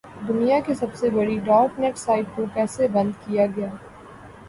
[0.27, 3.69] دنیا کی سب سے بڑی ڈارک نیٹ سائٹ کو کیسے بند کیا گیا؟